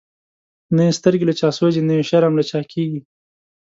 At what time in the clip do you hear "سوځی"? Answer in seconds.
1.57-1.81